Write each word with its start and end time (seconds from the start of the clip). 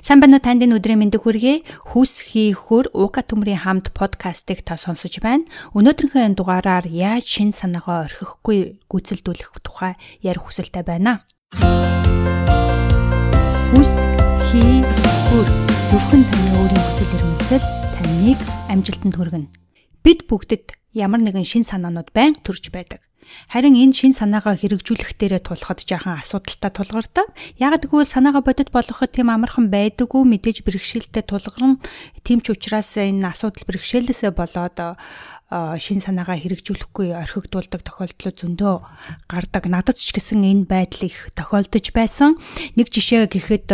Сайн 0.00 0.24
байна 0.24 0.40
уу 0.40 0.44
танд 0.44 0.64
энэ 0.64 0.80
өдрийн 0.80 0.96
мэндийг 0.96 1.28
хүргэе. 1.28 1.60
Хүс 1.92 2.24
хийхөр 2.32 2.88
Ука 2.96 3.20
төмрийн 3.20 3.60
хамт 3.60 3.92
подкастыг 3.92 4.64
та 4.64 4.80
сонсож 4.80 5.20
байна. 5.20 5.44
Өнөөдрийнхөө 5.76 6.40
дугаараар 6.40 6.88
яаж 6.88 7.28
шин 7.28 7.52
санаагаа 7.52 8.08
орхихгүй 8.08 8.80
гүйцэлдүүлэх 8.88 9.60
тухай 9.60 10.00
ярих 10.24 10.48
хүсэлтэй 10.48 10.88
байна. 10.88 11.28
Хүс 13.76 13.92
хийхөр 14.48 15.46
зөвхөн 15.92 16.22
таны 16.32 16.48
өөрийн 16.64 16.84
хүсэл 16.88 17.14
эрмэлзэл 17.20 17.66
таныг 18.00 18.40
амжилтанд 18.72 19.14
хүргэнэ. 19.20 19.52
Бид 20.00 20.24
бүгдэд 20.24 20.79
ямар 20.94 21.20
нэгэн 21.22 21.46
шин 21.46 21.64
санаанууд 21.64 22.10
байнга 22.14 22.42
төрж 22.42 22.70
байдаг. 22.74 23.00
Харин 23.50 23.78
энэ 23.78 23.94
шин 23.94 24.12
санаагаа 24.14 24.58
хэрэгжүүлэх 24.58 25.14
дээрээ 25.18 25.42
тулахад 25.46 25.86
жаахан 25.86 26.18
асуудалтай 26.18 26.70
тулгардаг. 26.70 27.26
Яг 27.58 27.78
тэгвэл 27.78 28.08
санаагаа 28.08 28.42
бодит 28.42 28.74
болгоход 28.74 29.14
тийм 29.14 29.30
амархан 29.30 29.70
байдаггүй 29.70 30.22
мэдээж 30.26 30.66
бэрхшээлтэй 30.66 31.24
тулгарна. 31.26 31.78
Тийм 32.26 32.42
ч 32.42 32.54
учраас 32.54 32.96
энэ 32.98 33.30
асуудал 33.30 33.66
бэрхшээлээсээ 33.70 34.32
болоод 34.34 34.78
шин 35.50 35.98
санаагаа 35.98 36.38
хэрэгжүүлэхгүй 36.38 37.10
орхигдуулдаг 37.10 37.82
тохиолдлууд 37.82 38.36
зөндөө 38.38 38.74
гардаг. 39.26 39.66
Надад 39.66 39.98
ч 39.98 40.14
гэсэн 40.14 40.46
энэ 40.46 40.70
байдал 40.70 41.10
их 41.10 41.34
тохиолдож 41.34 41.90
байсан. 41.90 42.38
Нэг 42.78 42.90
жишээ 42.90 43.26
гэхэд 43.26 43.70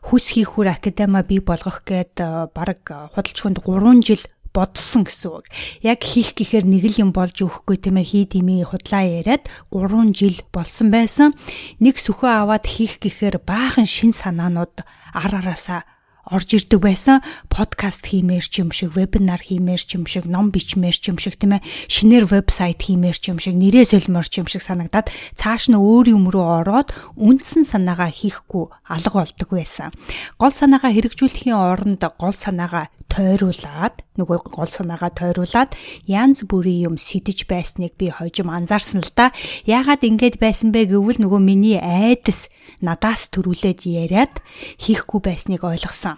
хүс 0.00 0.24
хийхүр 0.32 0.72
академи 0.72 1.20
бий 1.28 1.44
болгох 1.44 1.84
гээд 1.84 2.24
баг 2.56 2.80
худалчхонд 3.12 3.60
3 3.60 4.00
жил 4.00 4.24
бодсон 4.54 5.04
гэсэн 5.04 5.42
үг. 5.42 5.46
Яг 5.82 6.06
хийх 6.06 6.38
гэхээр 6.38 6.64
нэг 6.64 6.86
л 6.94 7.00
юм 7.02 7.10
болж 7.10 7.34
өгөхгүй 7.42 7.76
тийм 7.82 7.98
ээ 7.98 8.06
хий 8.06 8.24
димээ 8.30 8.70
худлаа 8.70 9.02
яриад 9.02 9.50
3 9.74 10.14
жил 10.14 10.38
болсон 10.54 10.94
байсан. 10.94 11.34
Нэг 11.82 11.98
сүхөө 11.98 12.46
аваад 12.46 12.64
хийх 12.64 13.02
гэхээр 13.02 13.42
баахан 13.42 13.90
шин 13.90 14.14
санаанууд 14.14 14.86
ар 15.12 15.32
араасаа 15.34 15.82
орж 16.30 16.48
ирдэг 16.56 16.80
байсан 16.80 17.20
подкаст 17.52 18.08
хиймээр 18.08 18.44
ч 18.44 18.64
юм 18.64 18.70
шиг 18.72 18.96
вебинар 18.96 19.40
хиймээр 19.44 19.82
ч 19.82 20.00
юм 20.00 20.08
шиг 20.08 20.24
ном 20.24 20.48
бичмээр 20.48 20.96
ч 20.96 21.12
юм 21.12 21.18
шиг 21.20 21.36
тийм 21.36 21.60
ээ 21.60 21.66
шинээр 21.92 22.24
вебсайт 22.24 22.80
хиймээр 22.80 23.18
ч 23.20 23.28
юм 23.28 23.38
шиг 23.42 23.56
нэрээ 23.60 23.84
солимоор 23.84 24.24
ч 24.24 24.40
юм 24.40 24.48
шиг 24.48 24.64
санагдаад 24.64 25.12
цааш 25.36 25.68
нь 25.68 25.76
өөр 25.76 26.16
юм 26.16 26.32
руу 26.32 26.64
ороод 26.64 26.96
үндсэн 27.20 27.68
санаагаа 27.68 28.08
хийхгүй 28.08 28.72
алга 28.88 29.20
болдог 29.20 29.48
байсан. 29.52 29.92
Гол 30.40 30.54
санаагаа 30.54 30.92
хэрэгжүүлэхийн 30.96 31.56
оронд 31.56 32.02
гол 32.16 32.32
санаагаа 32.32 32.88
тойруулаад 33.14 34.02
нөгөө 34.18 34.38
гол 34.50 34.70
санаагаа 34.70 35.12
тойруулаад 35.14 35.70
янз 36.10 36.42
бүрийн 36.50 36.90
юм 36.90 36.96
сэтэж 36.98 37.46
байсныг 37.46 37.94
би 37.94 38.10
хожим 38.10 38.50
анзаарсан 38.50 39.06
л 39.06 39.12
да. 39.14 39.30
Яагаад 39.68 40.02
ингэж 40.02 40.42
байсан 40.42 40.74
бэ 40.74 40.90
гэвэл 40.90 41.22
нөгөө 41.22 41.40
миний 41.40 41.78
айдас 41.78 42.50
надаас 42.82 43.30
төрүүлээд 43.30 43.86
яриад 43.86 44.42
хийхгүй 44.82 45.20
байсныг 45.22 45.62
ойлгосон. 45.62 46.13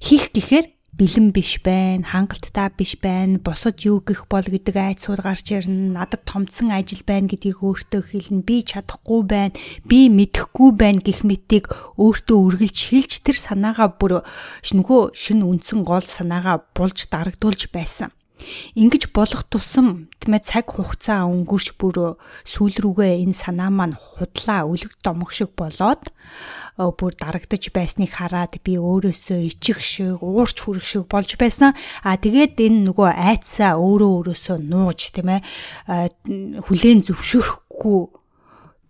Хийх 0.00 0.30
гэхээр 0.34 0.66
бэлэн 0.94 1.34
биш 1.34 1.58
байна, 1.58 2.06
хангалттай 2.06 2.70
биш 2.78 2.94
байна, 3.02 3.42
бусад 3.42 3.82
юу 3.82 3.98
гэх 3.98 4.30
бол 4.30 4.46
гэдэг 4.46 4.76
айцууд 4.78 5.26
гарч 5.26 5.50
ирнэ, 5.50 5.90
надад 5.90 6.22
томцсон 6.22 6.70
ажил 6.70 7.02
байна 7.02 7.26
гэдгийг 7.26 7.58
өөртөө 7.58 8.02
хэлнэ, 8.14 8.46
би 8.46 8.62
чадахгүй 8.62 9.20
байна, 9.26 9.58
би 9.82 10.06
мэдэхгүй 10.06 10.70
байна 10.78 11.02
гэх 11.02 11.26
мэтийг 11.26 11.66
өөртөө 11.98 12.38
үргэлж 12.38 12.78
хэлж 12.94 13.12
тэр 13.26 13.34
санаагаа 13.34 13.90
бүр 13.98 14.22
нөгөө 14.22 15.18
шин 15.18 15.42
үндсэн 15.42 15.82
гол 15.82 16.06
санаагаа 16.06 16.62
булж 16.70 17.10
дарагдуулж 17.10 17.74
байсан. 17.74 18.14
Ингиж 18.74 19.14
болох 19.14 19.46
тусам 19.46 20.10
тэмээ 20.20 20.42
цаг 20.42 20.66
хугацаа 20.74 21.24
өнгөрч 21.30 21.78
бүр 21.80 22.18
сүүл 22.44 22.76
рүүгээ 22.82 23.22
энэ 23.24 23.36
санаа 23.38 23.70
маань 23.70 23.96
худлаа 23.96 24.66
өлөг 24.68 25.00
домог 25.06 25.30
шиг 25.32 25.54
болоод 25.54 26.02
бүр 26.78 27.14
дарагдаж 27.14 27.70
байсныг 27.70 28.10
хараад 28.10 28.58
би 28.66 28.74
өөрөөсөө 28.78 29.40
ичих 29.46 29.78
шиг 29.78 30.18
уурч 30.22 30.58
хүрэх 30.58 30.84
шиг 30.84 31.04
болж 31.06 31.38
байсан. 31.38 31.70
А 32.02 32.18
тэгээд 32.18 32.58
энэ 32.58 32.90
нөгөө 32.90 33.10
айцсаа 33.14 33.78
өөрөө 33.78 34.10
өөрөөсөө 34.34 34.58
нууж 34.58 35.14
тийм 35.14 35.38
ээ 35.38 35.40
хүлээн 36.66 37.00
зөвшөөрөхгүй 37.06 38.00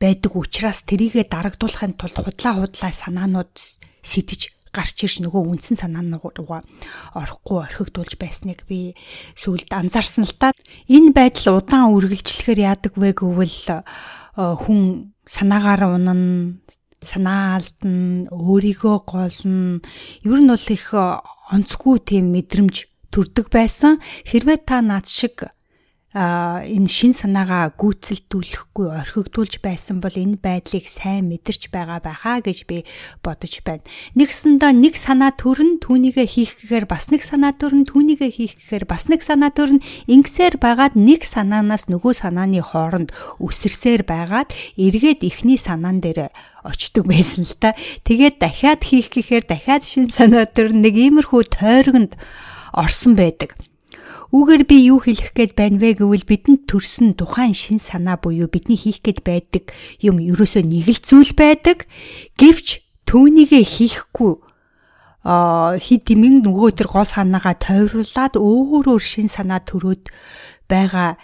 байдаг 0.00 0.32
учраас 0.32 0.84
тэрийгэ 0.88 1.28
дарагдуулахын 1.28 1.96
тулд 2.00 2.16
худлаа 2.16 2.54
худлаа 2.56 2.92
санаанууд 2.92 3.52
сэтэж 4.00 4.54
гарч 4.74 5.06
ирж 5.06 5.16
нөгөө 5.22 5.42
үндсэн 5.54 5.78
санаануугаа 5.78 6.66
орохгүй 7.14 7.56
орхигдуулж 7.62 8.18
байсныг 8.18 8.66
би 8.66 8.98
сүүлд 9.38 9.70
анзаарсан 9.70 10.26
л 10.26 10.34
та. 10.34 10.50
Энэ 10.90 11.14
байдал 11.14 11.62
удаан 11.62 11.94
үргэлжлэхээр 11.94 12.60
яадаг 12.74 12.98
вэ 12.98 13.14
гэвэл 13.14 13.86
хүн 14.34 15.14
санаагаар 15.30 15.94
унана 15.94 16.58
санаа 17.04 17.60
алдна, 17.60 18.26
өөрийгөө 18.32 18.96
голно. 19.06 19.80
Ер 20.24 20.38
нь 20.40 20.50
бол 20.50 20.66
их 20.72 20.86
онцгүй 21.52 21.96
тийм 22.02 22.32
мэдрэмж 22.34 22.88
төрдөг 23.12 23.46
байсан. 23.52 24.02
Хэрвээ 24.26 24.58
та 24.66 24.80
над 24.82 25.06
шиг 25.06 25.46
энэ 26.14 26.86
шин 26.86 27.10
санаагаа 27.10 27.74
гүйцэлдүүлэхгүй 27.74 28.86
орхигдуулж 28.86 29.58
байсан 29.58 29.98
бол 29.98 30.14
энэ 30.14 30.38
байдлыг 30.38 30.86
сайн 30.86 31.26
мэдэрч 31.26 31.74
байгаа 31.74 31.98
байхаа 31.98 32.38
гэж 32.38 32.70
би 32.70 32.86
бодож 33.18 33.58
байна. 33.66 33.82
Нэгсэндээ 34.14 34.78
нэг 34.78 34.94
санаа 34.94 35.34
төрн 35.34 35.82
түүнийгээ 35.82 36.28
хийх 36.30 36.54
гэхээр 36.62 36.86
бас 36.86 37.10
нэг 37.10 37.26
санаа 37.26 37.50
төрн 37.50 37.82
түүнийгээ 37.82 38.30
хийх 38.30 38.54
гэхээр 38.62 38.86
бас 38.86 39.10
нэг 39.10 39.26
санаа 39.26 39.50
төрн 39.50 39.82
ингэсээр 40.06 40.62
байгаад 40.62 40.94
нэг 40.94 41.26
санаанаас 41.26 41.90
нөгөө 41.90 42.14
санааны 42.14 42.62
хооронд 42.62 43.10
үсэрсээр 43.42 44.06
байгаад 44.06 44.54
эргээд 44.78 45.26
ихний 45.26 45.58
санаан 45.58 45.98
дээр 45.98 46.30
очдөг 46.62 47.10
байсан 47.10 47.42
л 47.42 47.58
та. 47.58 47.74
Тэгээд 48.06 48.38
дахиад 48.38 48.86
хийх 48.86 49.10
гэхээр 49.10 49.50
дахиад 49.50 49.82
шин 49.82 50.06
санаа 50.06 50.46
төрн 50.46 50.78
нэг 50.78 50.94
иймэрхүү 50.94 51.42
тойрогонд 51.58 52.14
орсон 52.70 53.18
байдаг. 53.18 53.58
Үүгээр 54.34 54.62
би 54.66 54.76
юу 54.90 54.98
хэлэх 54.98 55.30
гээд 55.30 55.52
байна 55.54 55.78
вэ 55.78 56.02
гэвэл 56.02 56.26
бидэнд 56.26 56.66
төрсөн 56.66 57.14
тухайн 57.14 57.54
шин 57.54 57.78
санаа 57.78 58.18
буюу 58.18 58.50
бидний 58.50 58.74
хийх 58.74 58.98
гээд 58.98 59.22
байдаг 59.22 59.70
юм 60.02 60.18
ерөөсөө 60.18 60.66
нэг 60.66 60.90
л 60.90 60.98
зүйл 61.06 61.38
байдаг. 61.38 61.86
Гэвч 62.34 62.82
түүнийгээ 63.06 63.62
хийхгүй 63.62 64.42
а 65.22 65.78
хид 65.78 66.10
димэн 66.10 66.42
нөгөө 66.42 66.82
төр 66.82 66.88
гол 66.90 67.06
санаагаа 67.06 67.54
тойруулаад 67.62 68.34
өөрөөр 68.34 68.98
шин 68.98 69.30
санаа 69.30 69.62
төрөөд 69.62 70.10
байгаа 70.66 71.14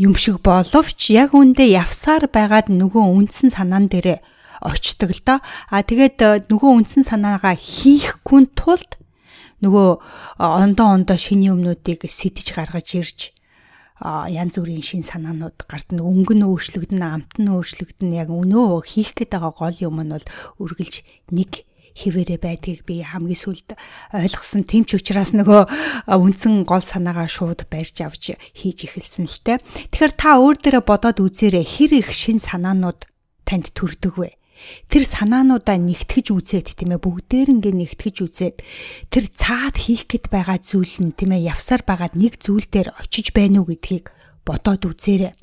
юм 0.00 0.16
шиг 0.16 0.40
боловч 0.40 1.12
яг 1.12 1.36
үндэ 1.36 1.76
явсаар 1.76 2.26
байгаад 2.32 2.72
нөгөө 2.72 3.04
үндсэн 3.04 3.52
санаан 3.52 3.92
дээр 3.92 4.24
очдөг 4.64 5.12
л 5.12 5.22
доо. 5.28 5.38
А 5.70 5.84
тэгээд 5.84 6.48
нөгөө 6.48 6.70
үндсэн 6.72 7.04
санаагаа 7.04 7.54
хийхгүй 7.54 8.48
тулд 8.56 8.96
нөгөө 9.64 9.88
ондоо 10.40 10.88
ондоо 10.96 11.16
шиний 11.16 11.52
өмнүүдийг 11.52 12.04
сэтэж 12.04 12.52
гаргаж 12.56 12.88
ирж 12.96 13.20
янз 14.02 14.60
бүрийн 14.60 14.84
шин 14.84 15.00
санаанууд 15.00 15.64
гардна 15.64 16.04
өнгө 16.04 16.36
нь 16.36 16.44
өөрчлөгдөн 16.44 17.00
амт 17.00 17.40
нь 17.40 17.48
өөрчлөгдөн 17.48 18.12
яг 18.12 18.28
өнөө 18.28 18.84
хийх 18.84 19.16
гээд 19.16 19.32
байгаа 19.32 19.52
гол 19.56 19.76
юм 19.80 19.96
нь 20.04 20.12
бол 20.12 20.26
үргэлж 20.60 20.94
нэг 21.32 21.64
хിവэрэ 21.96 22.36
байдгийг 22.36 22.84
би 22.84 23.00
хамгийн 23.00 23.40
сүлд 23.40 23.72
ойлгосон 24.12 24.68
тэм 24.68 24.84
ч 24.84 25.00
учраас 25.00 25.32
нөгөө 25.32 25.64
үндсэн 26.12 26.68
гол 26.68 26.84
санаагаа 26.84 27.24
шууд 27.24 27.64
барьж 27.72 28.04
авч 28.04 28.36
хийж 28.52 28.84
эхэлсэн 28.84 29.24
л 29.24 29.40
те. 29.40 29.64
Тэгэхээр 29.64 30.12
та 30.12 30.36
өөр 30.36 30.56
дээрээ 30.60 30.84
бодоод 30.84 31.24
үзээрэй 31.24 31.64
хэр 31.64 31.92
их 32.04 32.12
шин 32.12 32.36
санаанууд 32.36 33.08
танд 33.48 33.72
төрдөг 33.72 34.12
вэ? 34.20 34.36
Тэр 34.88 35.04
санаануудаа 35.04 35.76
нэгтгэж 35.76 36.26
үзээд 36.32 36.66
тийм 36.76 36.96
ээ 36.96 37.04
бүгдээр 37.04 37.48
ингээ 37.54 37.74
нэгтгэж 37.76 38.16
үзээд 38.24 38.56
тэр 39.12 39.24
цаад 39.28 39.76
хийх 39.76 40.08
гээд 40.08 40.32
байгаа 40.32 40.58
зүйл 40.60 40.96
нь 41.04 41.12
тийм 41.12 41.36
ээ 41.36 41.52
явсаар 41.52 41.82
байгаа 41.84 42.10
нэг 42.16 42.40
зүйл 42.40 42.66
дээр 42.66 42.96
очиж 42.96 43.36
байна 43.36 43.60
уу 43.62 43.70
гэдгийг 43.70 44.10
бодоод 44.46 44.82
үзээрэй. 44.86 45.34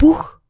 Бүх 0.00 0.42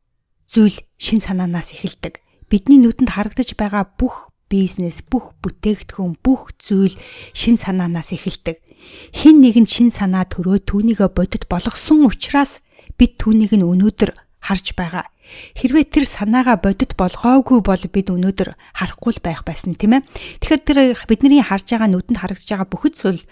зүйл 0.49 0.79
шин 0.97 1.21
санаанаас 1.21 1.75
эхэлдэг. 1.75 2.23
Бидний 2.49 2.79
нүдэнд 2.81 3.11
харагдаж 3.13 3.59
байгаа 3.59 3.85
бүх 3.99 4.31
бизнес, 4.47 5.03
бүх 5.03 5.35
бүтээгдэхүүн, 5.43 6.23
бүх 6.23 6.55
зүйл 6.63 6.95
шин 7.35 7.59
санаанаас 7.59 8.15
эхэлдэг. 8.15 8.63
Хин 9.11 9.43
нэгэнд 9.43 9.67
шин 9.67 9.91
санаа 9.91 10.25
төрөө 10.31 10.63
түүнийгөө 10.71 11.11
бодит 11.11 11.45
болгосон 11.51 12.07
учраас 12.07 12.63
бид 12.95 13.19
түүнийг 13.19 13.59
нь 13.59 13.67
өнөөдөр 13.67 14.15
харж 14.47 14.79
байгаа. 14.79 15.11
Хэрвээ 15.59 15.85
тэр 15.91 16.05
санаагаа 16.07 16.61
бодит 16.63 16.95
болгоогүй 16.95 17.61
бол 17.61 17.85
бид 17.91 18.09
өнөөдөр 18.11 18.55
харахгүй 18.79 19.13
л 19.19 19.25
байх 19.25 19.43
байсан 19.43 19.75
тийм 19.75 19.99
ээ. 19.99 20.07
Тэгэхээр 20.41 20.63
тэр 20.63 20.79
бидний 21.11 21.43
харж 21.43 21.67
байгаа 21.75 21.91
нүдэнд 21.91 22.21
харагдаж 22.23 22.49
байгаа 22.49 22.69
бүхэл 22.71 22.95
зүйл 22.95 23.23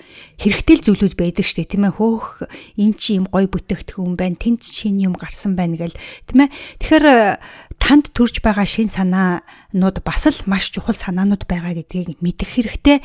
хэрэгтэй 0.43 0.75
л 0.81 0.85
зүйлүүд 0.91 1.15
байдаг 1.15 1.45
шүү 1.47 1.59
дээ 1.63 1.73
тийм 1.73 1.85
ээ. 1.87 1.97
Хөөх 1.97 2.27
эн 2.79 2.93
чи 2.99 3.19
юм 3.19 3.27
гой 3.31 3.47
бүтээгдэхүүн 3.47 4.15
байна. 4.19 4.37
Тэнд 4.39 4.61
шин 4.67 4.99
юм 4.99 5.15
гарсан 5.15 5.55
байна 5.55 5.79
гэл 5.79 5.95
тийм 6.27 6.47
ээ. 6.47 6.55
Тэгэхээр 6.83 7.07
танд 7.79 8.11
төрж 8.17 8.43
байгаа 8.43 8.67
шин 8.67 8.89
санаанууд 8.91 10.03
бас 10.03 10.25
л 10.27 10.41
маш 10.51 10.73
чухал 10.73 10.97
санаанууд 10.97 11.47
байгаа 11.47 11.77
гэдгийг 11.79 12.19
мэдэх 12.19 12.59
хэрэгтэй. 12.59 12.99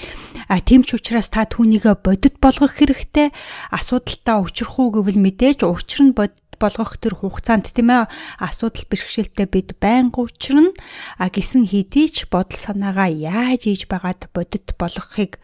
А 0.48 0.60
тийм 0.64 0.88
ч 0.88 0.98
учраас 0.98 1.30
та 1.30 1.46
түүнийгээ 1.46 2.00
бодит 2.00 2.40
болгох 2.40 2.78
хэрэгтэй. 2.80 3.30
Асуудалтай 3.70 4.38
учрах 4.40 4.80
уу 4.80 4.94
гэвэл 4.96 5.20
мэдээж 5.20 5.68
учир 5.68 6.10
нь 6.10 6.16
болгох 6.60 7.00
тэр 7.00 7.16
хугацаанд 7.18 7.72
тийм 7.72 7.90
ээ 7.90 8.12
асуудал 8.44 8.86
бэрхшээлтэй 8.92 9.48
бид 9.48 9.70
байнга 9.80 10.28
учрна 10.28 10.76
а 11.18 11.32
гисэн 11.32 11.66
хэдий 11.66 12.12
ч 12.12 12.28
бодол 12.28 12.60
санаагаа 12.60 13.10
яаж 13.10 13.72
ийж 13.72 13.88
байгаад 13.88 14.28
бодит 14.36 14.76
болгохыг 14.76 15.40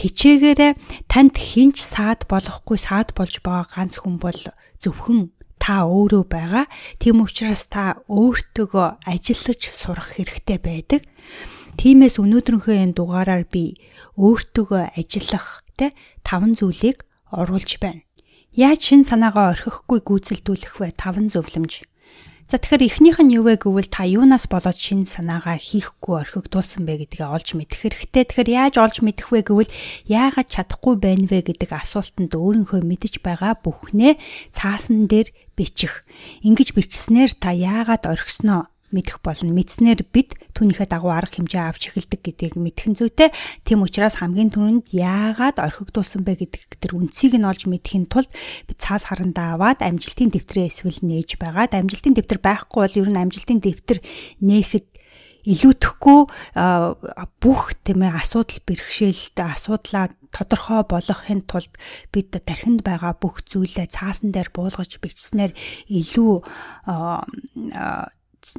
хичээгээрээ 0.00 0.72
танд 1.06 1.36
хинч 1.36 1.78
саад 1.84 2.26
болохгүй 2.26 2.78
саад 2.80 3.12
болж 3.12 3.44
байгаа 3.44 3.68
ганц 3.68 4.00
хүн 4.00 4.16
бол 4.18 4.40
зөвхөн 4.82 5.30
та 5.64 5.88
өөрөө 5.88 6.24
байгаа. 6.28 6.66
Тийм 7.00 7.24
учраас 7.24 7.64
та 7.72 7.96
өөртөөгөө 8.12 9.08
ажиллаж 9.08 9.62
сурах 9.72 10.12
хэрэгтэй 10.20 10.58
байдаг. 10.60 11.00
Тиймээс 11.80 12.20
өнөөдрийнхөө 12.20 12.76
энэ 12.84 12.96
дугаараар 13.00 13.48
би 13.48 13.80
өөртөөгөө 14.20 14.82
ажиллах 15.00 15.64
тэ 15.80 15.96
таван 16.20 16.52
зүйлийг 16.52 17.08
оруулж 17.32 17.80
байна. 17.80 18.04
Яаж 18.54 18.86
шин 18.86 19.02
санаагаа 19.02 19.50
орхихгүй 19.50 19.98
гүйцэлдүүлэх 20.06 20.78
вэ? 20.78 20.94
Таван 20.94 21.26
зөвлөмж. 21.26 21.82
За 22.46 22.62
тэгэхээр 22.62 22.86
эхнийх 22.86 23.18
нь 23.18 23.34
юу 23.34 23.50
вэ 23.50 23.58
гэвэл 23.58 23.90
та 23.90 24.06
юунаас 24.06 24.46
болоод 24.46 24.78
шин 24.78 25.02
санаагаа 25.10 25.58
хийхгүй 25.58 26.22
орхигдуулсан 26.22 26.86
бэ 26.86 27.02
гэдгээ 27.02 27.34
олж 27.34 27.58
мэдэх 27.58 27.82
хэрэгтэй. 27.82 28.22
Тэгэхээр 28.30 28.50
яаж 28.54 28.74
олж 28.78 29.02
мэдэх 29.02 29.34
вэ 29.34 29.42
гэвэл 29.42 29.74
яагаад 30.06 30.54
чадахгүй 30.54 30.94
байна 31.02 31.26
вэ 31.26 31.50
гэдэг 31.50 31.70
асуултанд 31.74 32.30
өөрийнхөө 32.30 32.78
мэдэж 32.86 33.26
байгаа 33.26 33.58
бүхнээ 33.58 34.22
цаасан 34.54 35.10
дээр 35.10 35.34
бичих. 35.58 36.06
Ингиж 36.46 36.78
бичснээр 36.78 37.34
та 37.34 37.50
яагаад 37.50 38.06
орхисноо 38.06 38.70
мэдэх 38.94 39.18
болно. 39.18 39.50
Мэдснээр 39.50 40.06
бид 40.06 40.38
түүнийхээ 40.54 40.86
дагуу 40.86 41.10
арга 41.10 41.42
хэмжээ 41.42 41.62
авч 41.66 41.90
эхэлдэг 41.90 42.20
гэдгийг 42.22 42.54
мэдхэн 42.54 42.94
зүйтэй. 42.94 43.34
Тийм 43.66 43.82
учраас 43.82 44.22
хамгийн 44.22 44.54
түрүүнд 44.54 44.94
яагаад 44.94 45.58
орхигдуулсан 45.58 46.22
бэ 46.22 46.46
гэдэг 46.46 46.78
тэр 46.78 46.94
үндсийг 46.94 47.34
нь 47.34 47.48
олж 47.48 47.66
мэдэхин 47.66 48.06
тулд 48.06 48.30
бид 48.70 48.78
цаас 48.78 49.10
харандаа 49.10 49.58
аваад 49.58 49.82
амжилтын 49.82 50.30
дэвтрээ 50.30 50.70
эсвэл 50.70 51.02
нээж 51.02 51.36
байгаад 51.42 51.74
амжилтын 51.74 52.14
дэвтэр 52.14 52.38
байхгүй 52.38 52.80
бол 52.86 53.00
ер 53.02 53.10
нь 53.10 53.18
амжилтын 53.18 53.58
дэвтэр 53.58 53.98
нээхэд 54.38 54.86
илүүтэхгүй 55.44 56.20
бүх 57.40 57.62
тийм 57.84 58.00
ээ 58.00 58.16
асуудал 58.16 58.60
бэрхшээлд 58.64 59.36
асуудлаа 59.36 60.08
тодорхой 60.32 60.82
болгохын 60.88 61.44
тулд 61.44 61.72
бид 62.08 62.32
тархинд 62.32 62.80
байгаа 62.80 63.12
бүх 63.20 63.44
зүйлээ 63.44 63.92
цаасан 63.92 64.32
дээр 64.32 64.48
буулгаж 64.56 64.96
бичснээр 65.04 65.52
илүү 65.84 66.32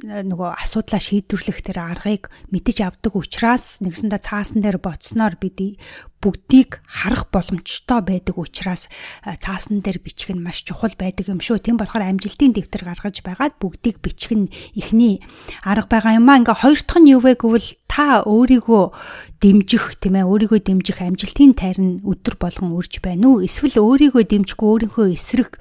нөгөө 0.02 0.50
асуудлаа 0.66 0.98
шийдвэрлэх 0.98 1.62
тэр 1.62 1.78
аргыг 1.78 2.26
мэдэж 2.50 2.82
авдаг 2.82 3.14
учраас 3.14 3.78
нэгсэндээ 3.78 4.20
цаасан 4.20 4.60
дээр 4.60 4.82
боцсноор 4.82 5.38
бид 5.38 5.78
бүгдийг 6.26 6.82
харах 6.90 7.30
боломжтой 7.30 8.02
байдаг 8.02 8.34
учраас 8.34 8.90
цаасан 9.22 9.78
дээр 9.84 10.02
бичих 10.02 10.34
нь 10.34 10.42
маш 10.42 10.66
чухал 10.66 10.90
байдаг 10.98 11.30
юм 11.30 11.38
шүү. 11.38 11.62
Тийм 11.62 11.78
болохоор 11.78 12.02
амжилтын 12.02 12.50
дэвтэр 12.50 12.82
гаргаж 12.82 13.22
байгаад 13.22 13.54
бүгдийг 13.62 14.02
бичих 14.02 14.34
нь 14.34 14.50
ихний 14.74 15.22
арга 15.62 15.86
байгаа 15.86 16.18
юм 16.18 16.26
аа. 16.26 16.42
Ингээ 16.42 16.56
хоёр 16.66 16.80
дахь 16.82 16.98
нь 16.98 17.10
юу 17.14 17.22
вэ 17.22 17.38
гэвэл 17.38 17.68
та 17.96 18.20
өөрийгөө 18.28 18.92
дэмжих 19.40 19.96
тийм 20.04 20.20
ээ 20.20 20.28
өөрийгөө 20.28 20.60
дэмжих 20.68 21.00
амжилтын 21.00 21.56
тайрн 21.56 22.04
өдөр 22.04 22.36
болгон 22.36 22.76
үрж 22.76 23.00
байна 23.00 23.32
уу? 23.32 23.40
Эсвэл 23.40 23.80
өөрийгөө 23.80 24.20
дэмжихгүй 24.20 24.68
өөрийнхөө 24.68 25.16
эсрэг 25.16 25.56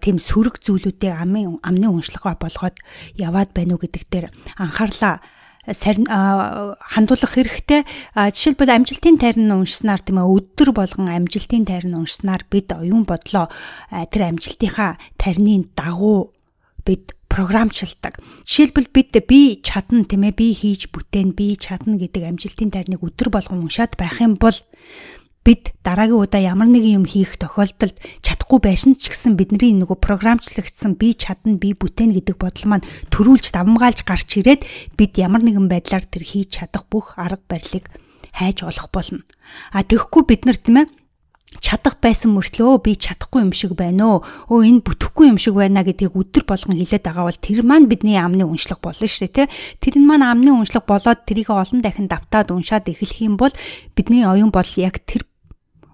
тийм 0.00 0.16
сөрөг 0.16 0.64
зүйлүүдийг 0.64 1.12
амын 1.12 1.60
амны 1.60 1.92
уншлага 1.92 2.40
болгоод 2.40 2.80
яваад 3.20 3.52
байна 3.52 3.76
уу 3.76 3.84
гэдэг 3.84 4.04
дээр 4.08 4.26
анхаарлаа 4.56 5.20
сарн 5.68 6.08
хандуулах 6.08 7.36
хэрэгтэй. 7.36 7.84
Жишээлбэл 8.16 8.72
амжилтын 8.72 9.20
тайрн 9.20 9.52
уншснаар 9.52 10.00
тийм 10.00 10.24
ээ 10.24 10.32
өдөр 10.32 10.72
болгон 10.72 11.12
амжилтын 11.12 11.68
тайрн 11.68 12.00
уншснаар 12.00 12.48
бид 12.48 12.72
оюун 12.72 13.04
бодлоо 13.04 13.52
тэр 13.92 14.32
амжилтынхаа 14.32 14.96
тарины 15.20 15.68
дагуу 15.76 16.32
бид 16.80 17.12
програмчилдаг. 17.32 18.20
Жишээлбэл 18.44 18.92
бид 18.92 19.16
би 19.24 19.56
чадна 19.64 20.04
тийм 20.04 20.28
ээ 20.28 20.36
би 20.36 20.52
хийж 20.52 20.92
бүтээн 20.92 21.32
би 21.32 21.56
чадна 21.56 21.96
гэдэг 21.96 22.28
амжилтын 22.28 22.68
тайрныг 22.68 23.00
өдөр 23.00 23.32
болгон 23.32 23.64
уншаад 23.64 23.96
байх 23.96 24.20
юм 24.20 24.36
бол 24.36 24.52
бид 25.42 25.72
дараагийн 25.82 26.20
удаа 26.20 26.44
ямар 26.44 26.68
нэгэн 26.68 27.02
юм 27.02 27.06
хийх 27.08 27.40
тохиолдолд 27.40 27.96
чадахгүй 28.22 28.60
байсан 28.62 28.94
ч 28.94 29.10
гэсэн 29.10 29.34
бидний 29.34 29.74
нөгөө 29.74 29.98
програмчлагдсан 29.98 30.94
би 31.00 31.16
чадна 31.16 31.58
би 31.58 31.74
бүтээн 31.74 32.14
гэдэг 32.14 32.36
бодол 32.36 32.66
маань 32.68 32.86
төрүүлж 33.10 33.50
давмгаалж 33.50 34.04
гарч 34.06 34.38
ирээд 34.38 34.62
бид 34.94 35.12
ямар 35.18 35.42
нэгэн 35.42 35.66
байдлаар 35.66 36.06
тэр 36.06 36.22
хийж 36.22 36.62
чадах 36.62 36.86
бүх 36.86 37.18
арга 37.18 37.42
барилыг 37.48 37.90
хайж 38.32 38.62
олох 38.62 38.88
болно. 38.94 39.26
А 39.72 39.82
тэгэхгүй 39.82 40.22
бид 40.30 40.46
нар 40.46 40.56
тийм 40.56 40.84
ээ 40.84 40.86
чадах 41.60 42.00
байсан 42.00 42.32
мөртлөө 42.32 42.80
би 42.84 42.96
чадахгүй 42.96 43.44
юм 43.44 43.52
шиг 43.52 43.76
байна 43.76 44.22
өө. 44.22 44.52
Өө 44.52 44.60
энэ 44.68 44.84
бүтэхгүй 44.86 45.26
юм 45.28 45.38
шиг 45.38 45.58
байна 45.58 45.84
гэдгийг 45.84 46.16
өдөр 46.16 46.44
болгон 46.48 46.78
хэлээд 46.78 47.04
байгаа 47.04 47.28
бол 47.28 47.40
тэр 47.44 47.60
маань 47.66 47.90
бидний 47.90 48.16
амны 48.16 48.46
уншлага 48.46 48.80
болно 48.80 49.08
шүү 49.08 49.28
дээ, 49.28 49.48
тэ. 49.48 49.52
Тэр 49.80 50.00
нь 50.00 50.08
маань 50.08 50.24
амны 50.24 50.50
уншлага 50.54 50.88
болоод 50.88 51.28
тэрийг 51.28 51.52
олон 51.52 51.84
дахин 51.84 52.08
давтаад 52.08 52.54
уншаад 52.54 52.88
эхлэх 52.88 53.20
юм 53.20 53.36
бол 53.36 53.52
бидний 53.96 54.24
оюун 54.24 54.54
бодол 54.54 54.76
яг 54.80 55.02
тэр 55.04 55.28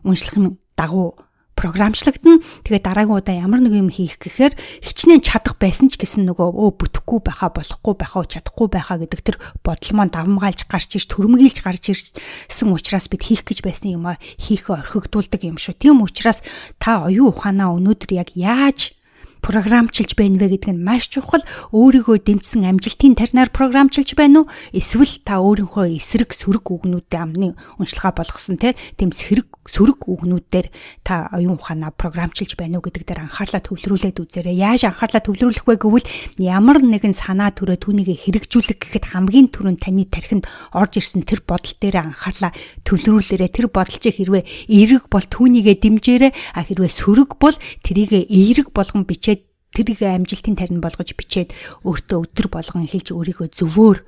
уншлахын 0.05 0.59
дагуу 0.79 1.19
програмчлагдана. 1.59 2.39
Тэгээд 2.63 2.87
дараагийн 2.87 3.19
удаа 3.19 3.35
ямар 3.35 3.59
нэг 3.67 3.75
юм 3.75 3.91
хийх 3.91 4.23
гэхээр 4.23 4.55
хичнээн 4.55 5.27
чадах 5.27 5.59
байсан 5.59 5.91
ч 5.91 5.99
гэсэн 5.99 6.23
нөгөө 6.31 6.55
өө 6.55 6.71
бүтэхгүй 6.79 7.19
байхаа 7.27 7.51
болохгүй 7.51 7.95
байхаа 7.99 8.23
чадахгүй 8.31 8.69
байхаа 8.71 9.03
гэдэг 9.03 9.21
тэр 9.27 9.37
бодол 9.67 9.93
маань 9.99 10.15
давмгаалж 10.15 10.71
гарч 10.71 10.95
ирж 10.95 11.11
төрмгийлж 11.11 11.59
гарч 11.67 11.91
ирсэн 11.91 12.71
учраас 12.71 13.11
бид 13.11 13.27
хийх 13.27 13.43
гэж 13.43 13.67
байсан 13.67 13.99
юм 13.99 14.07
а 14.07 14.23
хийхээ 14.39 14.87
орхигдуулдаг 14.87 15.43
юм 15.43 15.59
шүү. 15.59 15.75
Тийм 15.83 15.99
учраас 16.07 16.47
та 16.79 17.03
оюун 17.11 17.35
ухаанаа 17.35 17.75
өнөөдөр 17.75 18.15
яг 18.15 18.31
яаж 18.39 18.98
програмчилж 19.41 20.15
байна 20.19 20.39
вэ 20.39 20.59
гэдэг 20.59 20.75
нь 20.75 20.85
маш 20.85 21.09
чухал. 21.09 21.43
Өөрийгөө 21.73 22.23
дэмжсэн 22.25 22.67
амжилтын 22.67 23.15
тарнаар 23.15 23.51
програмчилж 23.55 24.15
байна 24.19 24.45
уу? 24.45 24.51
Эсвэл 24.75 25.23
та 25.25 25.41
өөрийнхөө 25.41 25.99
эсрэг 25.99 26.35
сөрөг 26.35 26.67
үгнүүдээ 26.69 27.21
амны 27.21 27.55
уншилгаа 27.79 28.13
болгосон 28.17 28.59
тийм 28.59 29.11
сэрэг 29.15 29.49
сөрөг 29.69 30.09
үгнүүдээр 30.09 30.67
та 31.05 31.29
оюун 31.37 31.61
ухаанаа 31.61 31.93
програмчилж 31.93 32.57
байна 32.57 32.81
уу 32.81 32.85
гэдэг 32.89 33.05
дээр 33.05 33.21
анхаарлаа 33.29 33.63
төвлөрүүлээд 33.63 34.19
үзээрэй. 34.19 34.57
Яаж 34.57 34.89
анхаарлаа 34.89 35.23
төвлөрүүлэх 35.23 35.65
вэ 35.69 35.77
гэвэл 35.77 36.09
ямар 36.41 36.81
нэгэн 36.81 37.13
санаа 37.13 37.53
төрөө 37.53 37.79
түүнийг 37.85 38.09
хэрэгжүүлэх 38.17 38.81
гэхэд 38.81 39.13
хамгийн 39.13 39.53
түрүүнд 39.53 39.85
таны 39.85 40.09
тархинд 40.09 40.49
орж 40.73 40.99
ирсэн 40.99 41.23
тэр 41.29 41.45
бодол 41.45 41.75
дээр 41.77 41.97
анхаарлаа 42.01 42.53
төвлөрүүлээрэй. 42.89 43.51
Тэр 43.53 43.69
бодол 43.69 43.99
чи 44.01 44.11
хэрвээ 44.11 44.45
эерэг 44.73 45.13
бол 45.13 45.25
түүнийгээ 45.25 45.77
дэмжээрэй. 45.79 46.33
А 46.57 46.65
хэрвээ 46.65 46.91
сөрөг 46.91 47.37
бол 47.37 47.57
тэрийг 47.85 48.17
эерэг 48.27 48.73
болгон 48.73 49.05
бичээд 49.05 49.38
тэрийг 49.79 50.03
амжилтын 50.03 50.59
тарин 50.59 50.83
болгож 50.83 51.15
бичээд 51.15 51.55
өөртөө 51.87 52.19
өдөр 52.27 52.47
болгон 52.51 52.91
хэлж 52.91 53.15
өөрийгөө 53.15 53.49
зөвөөр 53.55 53.99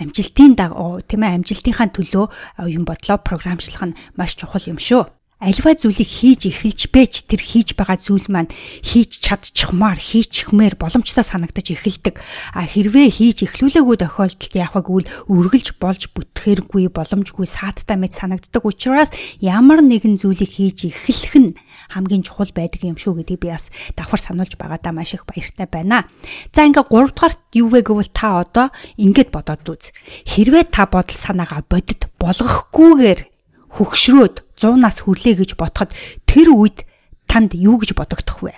амжилтын 0.00 0.56
дагуу 0.56 1.04
тийм 1.04 1.22
ээ 1.28 1.36
амжилтынхаа 1.44 1.88
төлөө 1.92 2.26
юм 2.72 2.88
бодлоо 2.88 3.20
програмчлах 3.20 3.92
нь 3.92 3.96
маш 4.16 4.32
чухал 4.40 4.64
юм 4.64 4.80
шүү 4.80 5.04
альва 5.42 5.74
зүйлийг 5.74 6.06
хийж 6.06 6.46
эхэлж 6.46 6.80
бэж 6.94 7.12
тэр 7.26 7.42
хийж 7.42 7.74
байгаа 7.74 7.98
зүйл 7.98 8.30
маань 8.30 8.48
хийж 8.80 9.18
чадчихмаар 9.18 9.98
хийчихмээр 9.98 10.78
боломжтой 10.78 11.26
санагдаж 11.26 11.74
эхэлдэг. 11.74 12.22
А 12.54 12.62
хэрвээ 12.62 13.10
хийж 13.10 13.42
эхлүүлээгүй 13.50 13.96
тохиолдолд 13.98 14.54
яах 14.54 14.78
вэ 14.78 14.82
гэвэл 14.86 15.12
үргэлж 15.26 15.68
болж 15.82 16.02
бүтгэхэргүй 16.14 16.86
боломжгүй 16.94 17.46
сааттай 17.50 17.98
мэд 17.98 18.14
санагддаг 18.14 18.62
учраас 18.62 19.10
ямар 19.42 19.82
нэгэн 19.82 20.22
зүйлийг 20.22 20.54
хийж 20.54 20.94
эхлэх 20.94 21.34
нь 21.34 21.58
хамгийн 21.90 22.22
чухал 22.22 22.54
байдаг 22.54 22.86
юм 22.86 22.96
шүү 22.96 23.26
гэдгийг 23.26 23.42
би 23.42 23.50
бас 23.50 23.74
давхар 23.98 24.22
сануулж 24.22 24.54
байгаадаа 24.54 24.94
маш 24.94 25.18
их 25.18 25.26
баяртай 25.26 25.66
байна. 25.66 26.06
За 26.54 26.64
ингээ 26.64 26.86
3 26.88 27.10
дугаарт 27.10 27.40
юу 27.52 27.68
вэ 27.74 27.82
гэвэл 27.82 28.10
та 28.14 28.40
одоо 28.40 28.70
ингэж 28.96 29.28
бодоод 29.34 29.66
үз. 29.66 29.90
Хэрвээ 30.24 30.70
та 30.70 30.86
бодол 30.86 31.18
санаагаа 31.18 31.66
бодит 31.66 32.08
болгохгүйгээр 32.22 33.33
хөгшрөөд 33.74 34.36
100 34.54 34.78
нас 34.78 35.02
хүрлээ 35.02 35.42
гэж 35.42 35.50
бодоход 35.58 35.90
тэр 36.24 36.54
үед 36.54 36.86
танд 37.26 37.58
юу 37.58 37.82
гэж 37.82 37.98
бодогдох 37.98 38.46
вэ? 38.46 38.54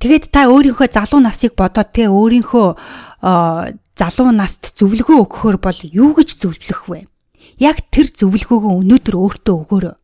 Тэгээд 0.00 0.32
та 0.32 0.48
өөрийнхөө 0.48 0.88
залуу 0.88 1.20
насыг 1.20 1.52
бодоод 1.54 1.92
те 1.92 2.08
өөрийнхөө 2.08 2.68
залуу 3.92 4.30
наст 4.32 4.72
зөвлөгөө 4.74 5.18
өгөхөр 5.28 5.56
бол 5.60 5.78
юу 5.92 6.16
гэж 6.16 6.28
зөвлөх 6.40 6.88
вэ? 6.88 7.04
Яг 7.60 7.84
тэр 7.92 8.08
зөвлөгөөгөө 8.08 8.72
өнөөдөр 8.82 9.14
өөртөө 9.14 9.56
өгөөрэй. 9.62 9.96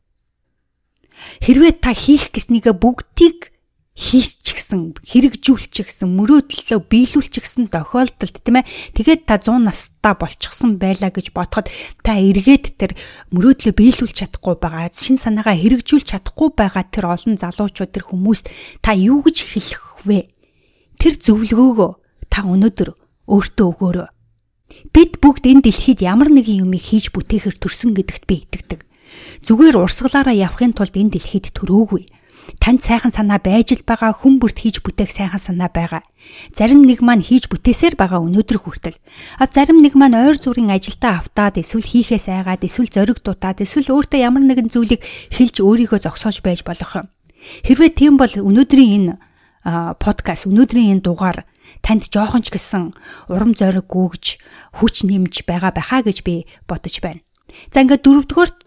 Хэрвээ 1.43 1.73
та 1.83 1.97
хийх 1.97 2.31
гэснийгээ 2.31 2.75
бүгдийг 2.76 3.50
хийсчихсэн 3.99 4.95
хэрэгжүүлчихсэн 5.02 6.07
мөрөөдлөө 6.07 6.81
биелүүлчихсэн 6.87 7.67
тохиолдолд 7.67 8.37
тийм 8.47 8.62
ээ. 8.62 8.71
Тэгээд 8.95 9.26
та 9.26 9.43
100 9.43 9.67
настай 9.67 10.14
болчихсон 10.14 10.78
байлаа 10.78 11.11
гэж 11.11 11.35
бодоход 11.35 11.67
та 12.07 12.14
эргээд 12.14 12.78
тэр 12.78 12.95
мөрөөдлөө 13.35 13.75
биелүүлж 13.75 14.14
чадахгүй 14.23 14.55
байгаа 14.62 14.95
шин 14.95 15.19
санаагаа 15.19 15.59
хэрэгжүүлж 15.59 16.14
чадахгүй 16.14 16.49
байгаа 16.55 16.87
тэр 16.87 17.11
олон 17.11 17.35
залуучууд 17.43 17.90
тэр 17.90 18.07
хүмүүст 18.07 18.47
та 18.87 18.95
юу 18.95 19.26
гэж 19.26 19.37
хэлэх 19.50 20.07
вэ? 20.07 20.31
Тэр 21.02 21.19
зөвлөгөөгөө 21.19 21.90
та 22.31 22.47
өнөөдөр 22.47 22.95
өөртөө 23.26 23.67
өгөөрэй. 23.67 24.09
Бид 24.95 25.19
бүгд 25.19 25.45
энэ 25.50 25.67
дэлхийд 25.67 26.07
ямар 26.07 26.31
нэгэн 26.31 26.62
юмыг 26.62 26.87
хийж 26.87 27.11
бүтээхэр 27.11 27.59
төрсөн 27.59 27.99
гэдэгт 27.99 28.25
би 28.31 28.47
итгэдэг. 28.47 28.81
Зүгээр 29.43 29.75
урсгалаараа 29.75 30.37
явахын 30.38 30.76
тулд 30.76 30.95
энэ 30.95 31.19
дэлхийд 31.19 31.50
төрөөгүй 31.50 32.18
Танд 32.57 32.81
сайхан 32.81 33.12
санаа 33.12 33.37
байж 33.37 33.76
л 33.76 33.85
байгаа 33.85 34.17
хүн 34.17 34.40
бүрт 34.40 34.64
хийж 34.64 34.81
бүтээх 34.81 35.12
сайхан 35.12 35.37
санаа 35.37 35.69
байгаа. 35.69 36.00
Зарим 36.57 36.81
нэг 36.88 37.05
маань 37.05 37.21
хийж 37.21 37.52
бүтээсээр 37.52 38.00
байгаа 38.00 38.25
өнөөдөр 38.25 38.59
хүртэл. 38.64 38.97
А 39.37 39.45
зарим 39.52 39.85
нэг 39.85 39.93
маань 39.93 40.17
ойр 40.17 40.40
зүрийн 40.40 40.73
ажилдаа 40.73 41.21
автаад 41.21 41.61
эсвэл 41.61 41.85
хийхээс 41.85 42.33
айгаад 42.33 42.64
эсвэл 42.64 42.88
зориг 42.88 43.21
дутаад 43.21 43.61
эсвэл 43.61 43.93
өөртөө 43.93 44.21
ямар 44.25 44.45
нэгэн 44.49 44.73
зүйлийг 44.73 45.05
хэлж 45.05 45.61
өөрийгөө 45.61 46.09
зогсоож 46.09 46.40
байж 46.40 46.64
болох 46.64 47.05
юм. 47.05 47.07
Хэрвээ 47.69 47.93
тийм 47.93 48.17
бол 48.17 48.33
өнөөдрийн 48.33 48.93
энэ 48.97 49.14
подкаст 50.00 50.49
өнөөдрийн 50.49 50.99
энэ 50.99 51.05
дугаар 51.05 51.45
танд 51.85 52.09
жоохон 52.09 52.43
ч 52.43 52.49
гэсэн 52.55 52.97
урам 53.28 53.52
зориг 53.52 53.87
гүгж 53.93 54.40
хүч 54.81 55.05
нэмж 55.05 55.45
байгаа 55.45 55.73
байхаа 55.76 56.00
гэж 56.02 56.25
би 56.25 56.49
бодож 56.64 56.97
байна. 57.05 57.21
За 57.73 57.85
ингээд 57.85 58.05
дөрөвдүгээрт 58.05 58.61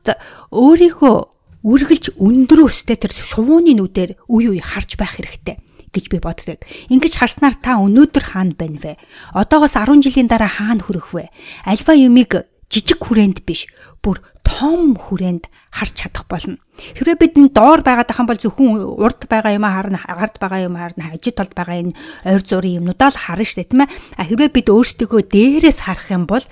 өөрийнхөө 0.54 1.16
үргэлж 1.62 2.18
өндөр 2.18 2.66
өстэй 2.66 2.98
тэр 2.98 3.14
шувууны 3.14 3.78
нүдээр 3.78 4.18
үе 4.26 4.58
үе 4.58 4.62
харж 4.62 4.98
байх 4.98 5.18
хэрэгтэй 5.18 5.62
гэж 5.92 6.06
би 6.10 6.18
боддог. 6.24 6.64
Ингэж 6.90 7.14
харснаар 7.20 7.56
та 7.60 7.78
өнөөдөр 7.78 8.26
хаана 8.34 8.56
байна 8.56 8.80
вэ? 8.80 8.94
Одоогоос 9.36 9.76
10 9.76 10.02
жилийн 10.02 10.32
дараа 10.32 10.48
хаана 10.48 10.82
хүрэх 10.82 11.12
вэ? 11.14 11.30
Альва 11.68 11.94
юмыг 11.94 12.48
жижиг 12.72 13.04
хүрээнд 13.04 13.44
биш, 13.44 13.68
бүр 14.00 14.24
том 14.48 14.96
хүрээнд 14.96 15.52
харж 15.76 15.94
чадах 16.00 16.26
болно. 16.32 16.56
Хэрвээ 16.96 17.20
бид 17.20 17.36
энэ 17.36 17.52
доор 17.52 17.84
байгаад 17.84 18.08
байгаа 18.08 18.32
бол 18.32 18.40
зөвхөн 18.40 18.70
урд 18.96 19.28
байгаа 19.28 19.52
юм 19.60 19.68
харна, 19.68 20.00
гард 20.00 20.40
байгаа 20.40 20.72
юм 20.72 20.80
харна, 20.80 21.12
хажид 21.12 21.36
талд 21.36 21.52
байгаа 21.52 21.84
энэ 21.84 21.96
ойр 22.24 22.42
зургийн 22.48 22.80
юмнуудаа 22.80 23.12
л 23.12 23.20
харна 23.20 23.44
шүү 23.44 23.60
дээ, 23.60 23.72
тийм 23.76 23.84
ээ. 23.84 23.92
А 24.16 24.24
хэрвээ 24.24 24.50
бид 24.56 24.68
өөрсдөө 24.72 25.20
дээрээс 25.28 25.80
харах 25.84 26.08
юм 26.16 26.24
бол 26.32 26.46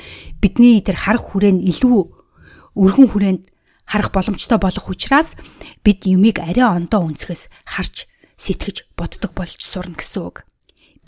бидний 0.43 0.83
тэр 0.83 0.99
харах 0.99 1.31
хүрээн 1.31 1.63
илүү 1.63 1.99
өргөн 2.75 3.07
хүрээнд 3.07 3.41
харах 3.89 4.13
боломжтой 4.13 4.61
болох 4.61 4.85
учраас 4.85 5.33
бид 5.81 6.05
юмыг 6.05 6.37
арай 6.37 6.69
ондоо 6.69 7.09
үнсгээс 7.09 7.49
харж 7.65 8.05
сэтгэж 8.37 8.93
боддог 8.93 9.33
болж 9.33 9.57
сурна 9.65 9.97
гэсэн 9.97 10.21
үг. 10.29 10.45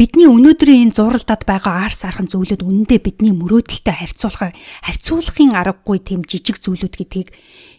Бидний 0.01 0.25
өнөөдрийн 0.25 0.89
энэ 0.89 0.97
зуралдад 0.97 1.45
байгаа 1.45 1.85
арс 1.85 2.01
архан 2.09 2.25
зүйлүүд 2.25 2.65
үнэндээ 2.65 2.99
бидний 3.05 3.37
мөрөөдөлтэй 3.37 3.93
харьцуулах 3.93 4.57
харьцуулахын 4.81 5.53
аргагүй 5.53 6.01
тэм 6.01 6.25
жижиг 6.25 6.57
зүйлүүд 6.57 6.95
гэдгийг 6.97 7.29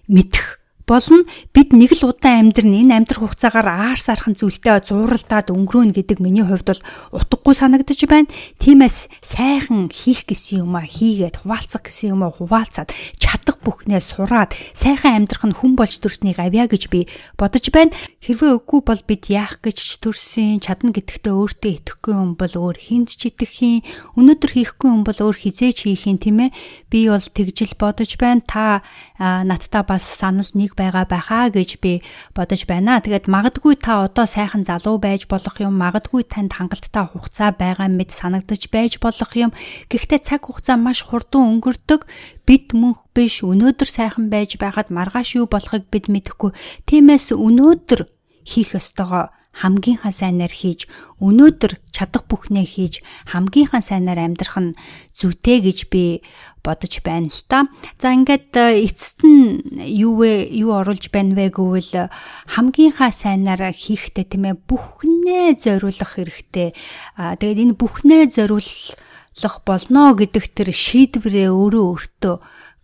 мэдэх 0.06 0.61
болно 0.86 1.22
бид 1.54 1.72
нэг 1.72 1.94
л 1.96 2.10
удаан 2.10 2.52
амьдрын 2.52 2.74
энэ 2.86 2.94
амьдрах 2.98 3.22
хугацаагаар 3.32 3.68
аар 3.68 4.00
сархан 4.00 4.34
зүйлтэй 4.34 4.82
зууралдаад 4.86 5.54
өнгөрөөнө 5.54 5.94
гэдэг 5.94 6.18
миний 6.18 6.44
хувьд 6.44 6.68
бол 6.68 6.82
утгагүй 7.14 7.54
санагдаж 7.54 8.00
байна. 8.10 8.30
Тиймээс 8.58 9.08
сайхан 9.22 9.88
хийх 9.88 10.26
гэсэн 10.26 10.66
юм 10.66 10.74
а 10.76 10.82
хийгээд 10.82 11.46
хуваалцах 11.46 11.86
гэсэн 11.86 12.18
юм 12.18 12.26
а 12.26 12.34
хуваалцаад 12.34 12.90
чадах 13.16 13.62
бүхнээ 13.62 14.02
сураад 14.02 14.52
сайхан 14.74 15.22
амьдрах 15.22 15.44
нь 15.46 15.56
хүн 15.56 15.78
болж 15.78 16.02
төрснийг 16.02 16.42
авья 16.42 16.66
гэж 16.66 16.90
би 16.90 17.06
бодож 17.38 17.70
байна. 17.70 17.94
Хэрвээ 18.22 18.58
үгүй 18.58 18.80
бол 18.82 19.02
бид 19.06 19.30
яах 19.30 19.62
гэж 19.62 20.02
төрсөн 20.02 20.62
чадна 20.62 20.90
гэдэгтээ 20.94 21.34
өөртөө 21.34 21.72
итгэхгүй 21.78 22.14
юм 22.14 22.34
бол 22.34 22.54
өөр 22.54 22.76
хинд 22.78 23.14
ч 23.14 23.30
итгэхийн 23.30 23.86
өнөөдөр 24.18 24.50
хийхгүй 24.54 24.88
юм 24.90 25.02
бол 25.06 25.18
өөр 25.18 25.36
хизээч 25.38 25.86
хийхийн 25.86 26.18
тийм 26.18 26.38
ээ. 26.46 26.54
Би 26.90 27.06
бол 27.10 27.22
тэгжил 27.22 27.74
бодож 27.78 28.14
байна. 28.18 28.42
Та 28.42 28.82
надтай 29.18 29.82
бас 29.86 30.02
санал 30.02 30.50
нэг 30.54 30.71
хэрэг 30.72 30.74
байгаа 30.76 31.04
байхаа 31.04 31.50
гэж 31.52 31.80
би 31.80 32.02
бодож 32.34 32.64
байна. 32.66 33.00
Тэгээд 33.00 33.28
магадгүй 33.28 33.76
та 33.76 34.04
одоо 34.04 34.26
сайхан 34.26 34.64
залуу 34.64 34.98
байж 34.98 35.28
болох 35.28 35.60
юм, 35.60 35.76
магадгүй 35.76 36.24
танд 36.24 36.56
хангалттай 36.56 37.04
хугацаа 37.12 37.52
байгаа 37.52 37.88
мэд 37.88 38.10
санагдаж 38.10 38.72
байж 38.72 38.98
болох 39.00 39.32
юм. 39.36 39.52
Гэхдээ 39.88 40.20
цаг 40.24 40.48
хугацаа 40.48 40.76
маш 40.76 41.04
хурдан 41.04 41.60
өнгөрдөг. 41.60 42.08
Бид 42.46 42.72
мөнх 42.72 43.04
биш 43.14 43.44
өнөөдөр 43.44 43.88
сайхан 43.88 44.32
байж 44.32 44.56
байхад 44.56 44.88
маргааш 44.88 45.36
юу 45.36 45.46
болохыг 45.46 45.88
бид 45.92 46.08
мэдэхгүй. 46.08 46.56
Тиймээс 46.88 47.36
өнөөдөр 47.36 48.08
хийх 48.48 48.74
ёстойгоо 48.74 49.30
хамгийн 49.52 50.00
сайнаар 50.00 50.48
хийж 50.48 50.88
өнөөдөр 51.20 51.76
чадах 51.92 52.24
бүхнээ 52.24 52.64
хийж 52.64 53.04
хамгийн 53.28 53.68
сайнаар 53.68 54.24
амьдрах 54.24 54.56
нь 54.56 54.76
зүйтэй 55.12 55.60
гэж 55.60 55.78
би 55.92 56.24
бодож 56.64 57.04
байна 57.04 57.28
л 57.28 57.42
та. 57.44 57.68
За 58.00 58.16
ингээд 58.16 58.56
э, 58.56 58.88
эцэст 58.88 59.20
нь 59.28 59.60
юу 59.76 60.24
вэ 60.24 60.48
юу 60.56 60.72
оруулж 60.80 61.12
байна 61.12 61.36
вэ 61.36 61.52
гэвэл 61.52 62.08
хамгийн 62.48 62.96
сайнаар 62.96 63.76
хийхдээ 63.76 64.24
тийм 64.24 64.48
ээ 64.48 64.56
бүхнээ 64.64 65.60
зориулах 65.60 66.16
хэрэгтэй. 66.16 66.72
Тэгээд 67.14 67.62
энэ 67.68 67.76
бүхнээ 67.76 68.32
зориулах 68.32 69.60
болно 69.68 70.16
гэдэг 70.16 70.44
тэр 70.56 70.72
шийдвэрээ 70.72 71.52
өөрөө 71.52 71.84
өөртөө 71.92 72.36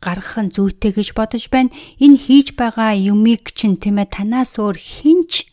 гаргах 0.05 0.37
нь 0.45 0.53
зүйтэй 0.55 0.93
гэж 0.95 1.17
бодож 1.17 1.49
байна. 1.49 1.73
Энэ 1.97 2.21
хийж 2.21 2.55
байгаа 2.55 2.93
юмыг 2.95 3.51
чинь 3.57 3.81
тийм 3.81 3.99
ээ 3.99 4.13
танаас 4.13 4.61
өөр 4.61 4.79
хинч 4.79 5.48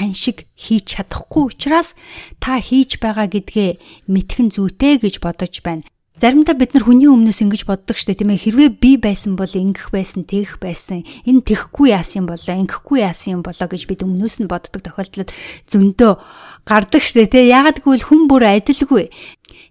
тань 0.00 0.16
шиг 0.16 0.48
хийж 0.56 0.96
чадахгүй 0.96 1.52
учраас 1.52 1.92
та 2.40 2.56
хийж 2.56 2.96
байгаа 3.04 3.28
гэдгээ 3.28 4.08
мэдхэн 4.08 4.48
зүйтэй 4.48 4.96
гэж 4.96 5.20
бодож 5.20 5.60
байна. 5.60 5.84
Заримдаа 6.20 6.52
бид 6.52 6.76
нар 6.76 6.84
хүний 6.84 7.08
өмнөөс 7.08 7.40
ингэж 7.44 7.64
боддог 7.64 7.96
штэ 7.96 8.12
тийм 8.12 8.32
ээ. 8.32 8.44
Хэрвээ 8.44 8.70
би 8.76 9.00
байсан 9.00 9.40
бол 9.40 9.48
ингэх 9.48 9.88
байсан 9.88 10.28
тэгэх 10.28 10.60
байсан 10.60 11.00
энэ 11.24 11.44
тэхгүй 11.48 11.96
яасан 11.96 12.28
болоо 12.28 12.56
ингэхгүй 12.60 12.98
яасан 13.00 13.40
юм 13.40 13.42
болоо 13.44 13.64
гэж 13.64 13.88
бид 13.88 14.04
өмнөөс 14.04 14.44
нь 14.44 14.48
боддог 14.48 14.84
тохиолдлууд 14.84 15.32
зөндөө 15.68 16.12
гардаг 16.68 17.02
штэ 17.04 17.24
тийм 17.24 17.48
ягаад 17.48 17.80
гэвэл 17.80 18.04
хүн 18.04 18.28
бүр 18.28 18.52
адилгүй. 18.52 19.08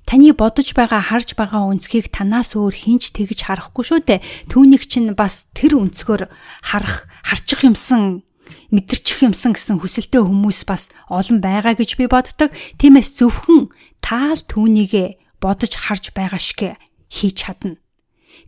Таны 0.09 0.33
бодож 0.33 0.73
байгаа 0.73 1.05
харж 1.05 1.37
байгаа 1.37 1.69
үнцгийг 1.69 2.09
танаас 2.09 2.57
өөр 2.57 2.73
хинч 2.73 3.13
тэгж 3.13 3.45
харахгүй 3.45 3.85
шүү 3.85 4.01
дээ. 4.09 4.25
Түүнийг 4.49 4.89
чинь 4.89 5.13
бас 5.13 5.53
тэр 5.53 5.77
үнцгөр 5.77 6.33
харах 6.65 7.05
харчих 7.21 7.61
юмсан 7.61 8.25
мэдэрчих 8.73 9.25
юмсан 9.25 9.53
гэсэн 9.55 9.79
хүсэлтэй 9.79 10.21
хүмүүс 10.23 10.65
бас 10.65 10.89
олон 11.09 11.39
байгаа 11.43 11.75
гэж 11.77 11.99
би 11.99 12.05
боддог. 12.09 12.51
Тиймээс 12.79 13.17
зөвхөн 13.19 13.69
таал 14.01 14.39
түүнийгэ 14.39 15.19
бодож 15.39 15.73
харж 15.75 16.11
байгаа 16.13 16.39
шиг 16.39 16.75
хийж 17.09 17.35
чадна. 17.45 17.79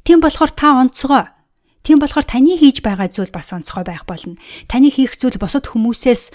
Тийм 0.03 0.19
болохоор 0.21 0.51
та 0.51 0.77
онцгой. 0.77 1.25
Тийм 1.83 1.97
болохоор 1.97 2.25
таны 2.25 2.57
хийж 2.57 2.85
байгаа 2.85 3.09
зүйл 3.09 3.33
бас 3.33 3.49
онцгой 3.53 3.83
байх 3.83 4.05
болно. 4.05 4.37
Таны 4.69 4.93
хийх 4.93 5.17
зүйл 5.17 5.41
бусад 5.41 5.65
хүмүүсээс 5.65 6.29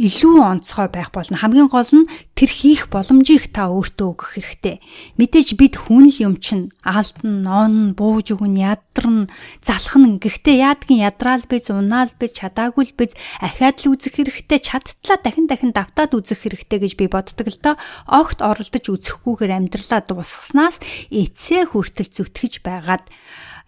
илүү 0.00 0.40
онцгой 0.40 0.88
байх 0.88 1.12
болно. 1.12 1.36
Хамгийн 1.36 1.68
гол 1.68 1.84
нь 1.84 2.08
тэр 2.32 2.48
хийх 2.48 2.88
боломжийг 2.88 3.52
та 3.52 3.68
өөртөө 3.68 4.08
өгөх 4.08 4.28
хэрэгтэй. 4.40 4.76
Мэдээж 5.20 5.48
бид 5.60 5.76
хүн 5.76 6.08
л 6.08 6.16
юм 6.32 6.34
чинь 6.40 6.72
алдан, 6.80 7.44
он, 7.44 7.74
бууж 7.92 8.32
өгөн, 8.32 8.56
ядарн, 8.56 9.28
залхна. 9.60 10.16
Гэхдээ 10.16 10.64
яадгийн 10.64 11.04
ядраал 11.04 11.44
биз, 11.44 11.68
унаал 11.68 12.08
биз, 12.16 12.32
чадаагүй 12.32 12.88
л 12.88 12.96
биз, 12.96 13.12
ахиад 13.44 13.84
л 13.84 13.92
үзэх 13.92 14.16
хэрэгтэй, 14.16 14.64
чадтлаа 14.64 15.20
дахин 15.20 15.44
дахин 15.44 15.76
давтаад 15.76 16.16
үзэх 16.16 16.48
хэрэгтэй 16.48 16.78
гэж 16.80 16.92
би 16.96 17.06
боддог 17.12 17.46
л 17.52 17.60
доо. 17.60 17.76
Огт 18.08 18.40
оролдож 18.40 18.88
үзэхгүйгээр 18.88 19.52
амьдралаа 19.60 20.00
дуусгаснаас 20.08 20.80
эцсээ 21.12 21.68
хүртэл 21.68 22.08
зүтгэж 22.08 22.64
байгаад 22.64 23.04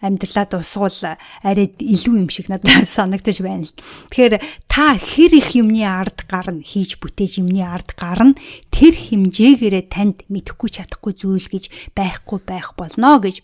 амьдралаа 0.05 0.45
дуусгуул 0.45 1.17
арай 1.41 1.67
илүү 1.73 2.15
юм 2.21 2.29
шиг 2.29 2.47
надад 2.53 2.85
санагдаж 2.97 3.41
байна 3.41 3.65
л. 3.65 3.75
Тэгэхээр 4.13 4.37
та 4.69 4.95
хэр 4.95 5.31
их 5.41 5.57
юмны 5.57 5.81
ард 5.81 6.29
гарна 6.29 6.61
хийж 6.61 7.01
бүтээж 7.01 7.41
юмны 7.41 7.65
ард 7.65 7.97
гарна 7.97 8.37
тэр 8.69 8.93
хэмжээгээрээ 8.93 9.85
танд 9.89 10.23
мэдхгүй 10.29 10.69
чадахгүй 10.69 11.13
зүйл 11.17 11.47
гэж 11.49 11.93
байхгүй 11.97 12.39
байх 12.45 12.77
болно 12.77 13.17
гэж 13.17 13.41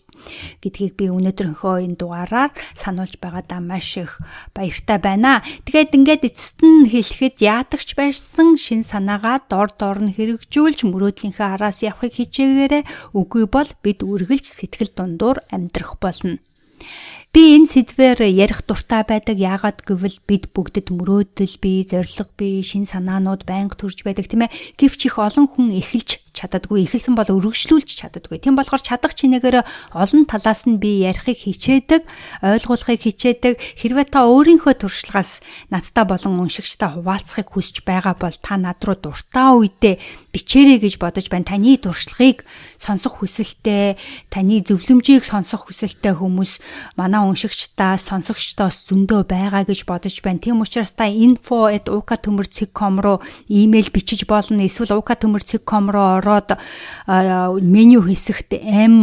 гэдгийг 0.62 0.94
би 0.98 1.10
өнөөдрийнхөө 1.10 1.82
энэ 1.82 1.98
дугаараар 1.98 2.50
сануулж 2.76 3.18
байгаадаа 3.18 3.60
маш 3.60 3.98
их 3.98 4.20
баяртай 4.54 4.98
байна. 5.02 5.42
Тэгээд 5.66 5.96
ингээд 5.98 6.22
эцэст 6.28 6.62
нь 6.62 6.86
хэлэхэд 6.86 7.42
яатагч 7.42 7.98
байсан 7.98 8.54
шин 8.54 8.86
санаагаа 8.86 9.42
дор 9.50 9.70
дор 9.74 9.98
нь 10.04 10.14
хэрэгжүүлж 10.14 10.86
мөрөөдлийнхээ 10.86 11.48
араас 11.58 11.82
явахыг 11.82 12.14
хичээгээрэй. 12.18 12.82
Үгүй 13.16 13.44
бол 13.50 13.70
бид 13.82 14.06
үргэлж 14.06 14.46
сэтгэл 14.46 14.94
дундуур 14.94 15.42
амьдрах 15.50 15.98
болно. 15.98 16.38
Би 17.32 17.56
энэ 17.56 17.64
сэдвээр 17.64 18.28
ярих 18.28 18.68
дуртай 18.68 19.08
байдаг 19.08 19.40
яагаад 19.40 19.80
гэвэл 19.88 20.20
бид 20.28 20.52
бүгдэд 20.52 20.92
мөрөөдөл 20.92 21.56
бий, 21.64 21.80
зориг 21.88 22.28
бий, 22.36 22.60
шин 22.60 22.84
санаанууд 22.84 23.48
байнга 23.48 23.72
төрж 23.72 24.04
байдаг 24.04 24.28
тийм 24.28 24.44
ээ. 24.44 24.52
Гэвч 24.76 25.08
их 25.08 25.16
олон 25.16 25.48
хүн 25.48 25.72
эхэлж 25.80 26.20
чаддаггүй, 26.32 26.88
эхэлсэн 26.88 27.12
бол 27.12 27.28
өргөжлүүлж 27.28 27.88
чаддаггүй. 28.00 28.40
Тийм 28.40 28.56
болохоор 28.56 28.80
чадах 28.80 29.12
чинээгээр 29.12 29.60
олон 29.92 30.24
талаас 30.24 30.64
нь 30.64 30.80
би 30.80 31.04
ярихыг 31.04 31.44
хичээдэг, 31.44 32.02
ойлгуулахыг 32.40 33.04
хичээдэг. 33.04 33.60
Хэрвээ 33.60 34.06
та 34.08 34.24
өөрийнхөө 34.24 34.80
туршлагаас 34.80 35.44
надтай 35.68 36.04
болон 36.08 36.40
уншигчтай 36.48 36.96
хуваалцахыг 36.96 37.52
хүсэж 37.52 37.84
байгаа 37.84 38.16
бол 38.16 38.32
та 38.32 38.56
над 38.56 38.80
руу 38.80 38.96
дуртай 38.96 39.52
үедээ 39.52 40.00
бичээрэй 40.32 40.78
гэж 40.80 40.96
бодож 40.96 41.28
байна. 41.28 41.52
Таны 41.52 41.76
туршлагыг 41.76 42.48
сонсох 42.80 43.20
хүсэлтэй, 43.20 44.00
таны 44.32 44.64
зөвлөмжийг 44.64 45.28
сонсох 45.28 45.68
хүсэлтэй 45.68 46.16
хүмүүс 46.16 46.96
манай 46.96 47.20
уншигчдаа, 47.28 48.00
сонсогчдоос 48.00 48.88
зөндөө 48.88 49.28
байгаа 49.28 49.68
гэж 49.68 49.84
бодож 49.84 50.16
байна. 50.24 50.40
Тийм 50.40 50.64
учраас 50.64 50.96
та 50.96 51.04
info@uka.com 51.04 52.94
руу 53.04 53.20
имэйл 53.52 53.92
бичиж 53.92 54.24
болно. 54.24 54.64
Эсвэл 54.64 54.96
uka.com 54.96 55.84
руу 55.92 56.21
ороод 56.22 56.54
меню 57.58 58.06
хэсэгт 58.06 58.54
M 58.62 59.02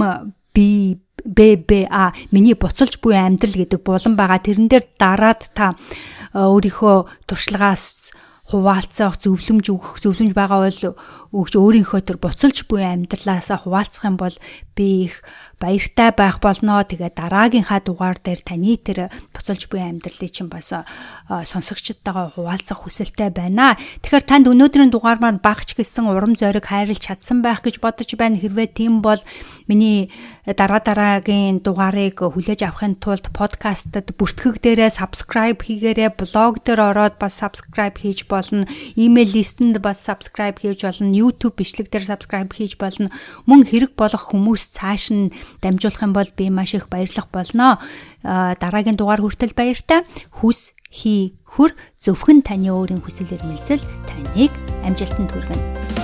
B 0.56 0.98
ББА 1.20 2.16
миний 2.32 2.56
буцалж 2.56 2.96
буй 3.04 3.20
амьдрал 3.20 3.60
гэдэг 3.60 3.84
булан 3.84 4.16
байгаа. 4.16 4.40
Тэрэн 4.40 4.72
дээр 4.72 4.88
дараад 4.96 5.52
та 5.52 5.76
өөрийнхөө 6.32 7.28
туршлагаас 7.28 8.16
хуваалцах, 8.50 9.22
зөвлөмж 9.22 9.66
өгөх, 9.70 10.02
зөвлөмж 10.02 10.34
байгаа 10.34 10.66
бол 10.66 10.82
өгч 11.38 11.54
өөрийнхөө 11.54 12.02
төр 12.02 12.18
буцалж 12.18 12.66
буй 12.66 12.82
амьдралаасаа 12.82 13.62
хуваалцах 13.62 14.10
юм 14.10 14.18
бол 14.18 14.34
би 14.74 15.06
их 15.06 15.22
баяртай 15.60 16.10
байх 16.16 16.40
болно. 16.42 16.82
Тэгээ 16.82 17.14
дараагийнхаа 17.14 17.84
дугаар 17.86 18.18
дээр 18.18 18.42
таны 18.42 18.80
тэр 18.82 19.14
буцалж 19.36 19.70
буй 19.70 19.84
амьдралыг 19.84 20.32
чинь 20.32 20.50
бас 20.50 20.74
сонсогчдтойгоо 21.30 22.34
хуваалцах 22.34 22.88
хүсэлтэй 22.88 23.30
байна. 23.30 23.78
Тэгэхээр 24.02 24.26
танд 24.26 24.50
өнөөдрийн 24.50 24.90
дугаар 24.90 25.20
маань 25.22 25.44
багч 25.44 25.76
гэсэн 25.76 26.10
урам 26.10 26.34
зориг 26.34 26.72
хайрлж 26.72 27.06
чадсан 27.06 27.44
байх 27.44 27.62
гэж 27.62 27.84
бодож 27.84 28.10
байна. 28.18 28.40
Хэрвээ 28.40 28.72
тийм 28.72 29.04
бол 29.04 29.20
миний 29.68 30.10
дараа 30.48 30.80
дараагийн 30.80 31.60
дугаарыг 31.62 32.24
хүлээж 32.24 32.66
авахын 32.66 32.98
тулд 32.98 33.30
подкастад 33.36 34.16
бүртгэг 34.16 34.64
дээрээ 34.64 34.96
subscribe 34.96 35.60
хийгээрэй. 35.60 36.16
Блог 36.16 36.64
дээр 36.64 36.96
ороод 36.96 37.20
бас 37.20 37.38
subscribe 37.44 38.00
хийж 38.00 38.32
болно. 38.40 38.64
Email 38.96 39.28
листэнд 39.36 39.84
бас 39.84 40.00
subscribe 40.00 40.56
хийж 40.64 40.88
болно. 40.88 41.12
YouTube 41.12 41.60
бичлэг 41.60 41.92
дээр 41.92 42.08
subscribe 42.08 42.48
хийж 42.56 42.80
болно. 42.80 43.12
Мөн 43.44 43.68
хэрэг 43.68 44.00
болох 44.00 44.32
хүмүүс 44.32 44.80
цааш 44.80 45.12
нь 45.12 45.36
дамжуулах 45.60 46.00
юм 46.08 46.16
бол 46.16 46.32
би 46.32 46.48
маш 46.48 46.72
их 46.72 46.88
баярлах 46.88 47.28
болно. 47.28 47.84
Дараагийн 48.24 48.96
дугаар 48.96 49.20
хүртэл 49.20 49.52
баяртай. 49.52 50.08
Хүс 50.40 50.72
хий 50.88 51.36
хөр 51.44 51.76
зөвхөн 52.02 52.42
таны 52.42 52.72
өөрийн 52.74 53.04
хүсэл 53.04 53.30
эрмэлзэл 53.36 53.84
таныг 54.08 54.54
амжилтанд 54.88 55.30
хүргэнэ. 55.30 55.99